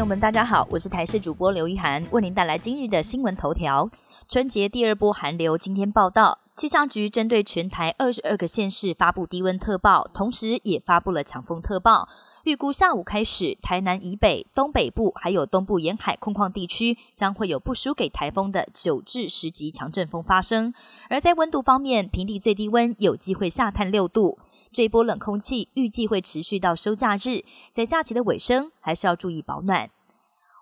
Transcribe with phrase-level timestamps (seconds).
[0.00, 3.90] 朋友们，大家好，我是台视主播刘一涵，为您带来今日的新闻头条。
[4.26, 12.08] 春节第二波寒流今天报道，气象局针对全台二十二个县市发布低温特报，同时也发布了强风特报。
[12.44, 20.72] 预估下午开始，台南以北、东北部还有东部沿海空旷地区将会有不输给台风的九至十级强阵风发生。
[21.10, 24.38] 而在温度方面，平地最低温有机会下探六度。
[24.72, 29.90] 这波冷空气预计会持续到收假日，在假期的尾声还是要注意保暖。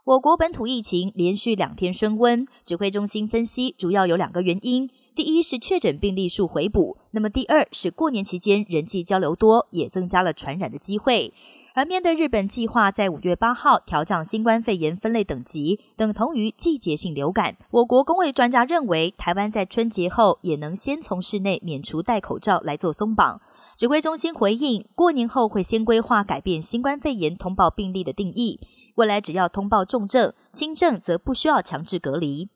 [0.05, 11.35] 我国本土疫情连续两天升温，指挥中心分析主要有两个原因：第一是确诊病例数回补，那么第二是过年期间人际交流多，也增加了传染的机会。
[11.75, 23.41] 而面对日本计划在五月八号调降新冠肺炎分类等级，等同于季节性流感，我国工卫专家认为，台湾在春节后也能先从室内免除戴口罩来做松绑。
[23.79, 28.59] 指挥中心回应，过年后会先规划改变新冠肺炎通报病例的定义，
[28.97, 32.49] 未来只要通报重症、轻症，则不需要强制隔离。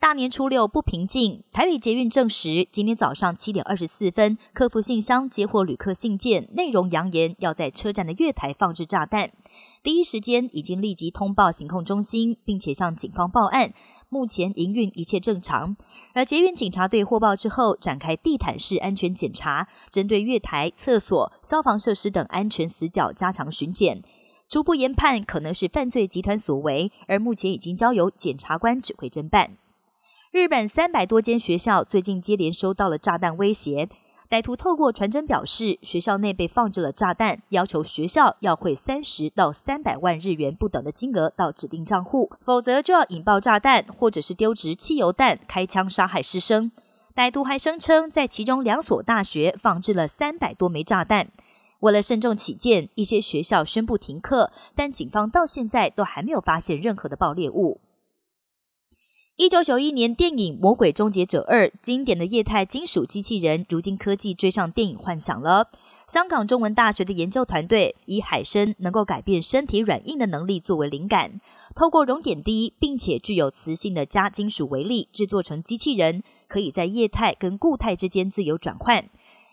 [0.00, 9.30] 大年初六不平静，台北捷运证实，今天早上七点二十四分，客服信箱接获旅客信件，内容扬言要在车站的月台放置炸弹，
[9.84, 13.72] 第一时间已经立即通报行控中心，并且向警方报案，
[14.08, 15.76] 目前营运一切正常。
[16.16, 24.02] 而捷运警察队获报之后，展开地毯式安全检查，针对月台、厕所、消防设施等安全死角加强巡检，
[24.48, 29.58] 初步研判可能是犯罪集团所为，而目前已经交由检察官指挥侦办。
[30.32, 33.90] 日本三百多间学校最近接连收到了炸弹威胁。
[34.28, 46.72] 歹徒透过传真表示，学校内被放置了炸弹，要求学校要汇三十到三百万日元不等的金额到指定账户，否则就要引爆炸弹，或者是丢掷汽油弹、开枪杀害师生。
[47.14, 51.28] 歹徒还声称，在其中两所大学放置了三百多枚炸弹。
[51.80, 57.80] 为了慎重起见，一些学校宣布停课，但警方到现在都还没有发现任何的爆裂物。
[59.36, 65.68] 一九九一年电影《魔鬼终结者二》经典的液态金属机器人，如今科技追上电影幻想了。
[66.06, 71.42] 香港中文大学的研究团队以海参能够改变身体软硬的能力作为灵感，
[71.74, 79.04] 透过熔点低并且具有磁性的加金属为例制作成机器人，可以在液态跟固态之间自由转换。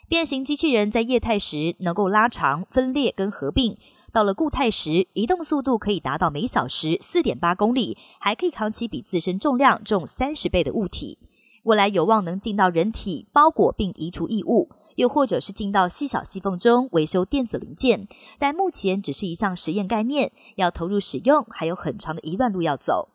[0.08, 3.76] 变形机器人在液态时能够拉长、分裂跟合并。
[4.14, 11.18] 到了固态时，移动速度可以达到每小时四点八公里，还可以扛起比自身重量重三十倍的物体。
[11.64, 18.08] 未来有望能进到人体包裹并移除异物，又或者是进到细小细缝中维修电子零件。
[18.38, 23.10] 但目前只是一项实验概念，要投入使用还有很长的一段路要走。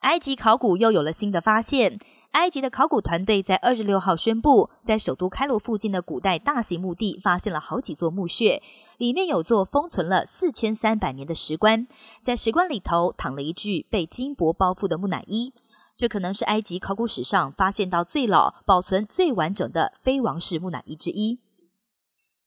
[0.00, 2.00] 埃及考古又有了新的发现，
[2.32, 8.60] 埃及的考古团队在二十六号宣布，在首都开罗附近的古代大型墓地发现了好几座墓穴。
[8.98, 11.86] 里面有座封存了四千三百年的石棺，
[12.22, 15.52] 在石棺里头躺了一具被金箔包覆的木乃伊，
[15.96, 21.40] 这可能是埃及考古史上发现到最老、保存最完整的非王室木乃伊之一。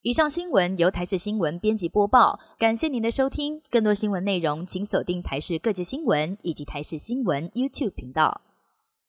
[0.01, 3.61] 以上新闻由台视新闻编辑播报，感谢您的收听。
[3.69, 8.41] 更多新闻内容，请锁定台视各界新闻以及台视新闻 YouTube 频道。